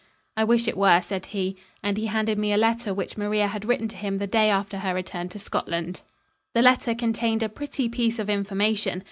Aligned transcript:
"I 0.35 0.43
wish 0.43 0.67
it 0.67 0.75
were," 0.77 0.99
said 0.99 1.27
he, 1.27 1.55
and 1.83 1.95
he 1.95 2.07
handed 2.07 2.39
me 2.39 2.51
a 2.51 2.57
letter 2.57 2.91
which 2.91 3.17
Maria 3.19 3.45
had 3.45 3.65
written 3.65 3.87
to 3.89 3.95
him 3.95 4.17
the 4.17 4.25
day 4.25 4.49
after 4.49 4.79
her 4.79 4.95
return 4.95 5.29
to 5.29 5.37
Scotland. 5.37 6.01
The 6.55 6.63
letter 6.63 6.95
contained 6.95 7.43
a 7.43 7.49
pretty 7.49 7.87
piece 7.87 8.17
of 8.17 8.27
information. 8.27 8.99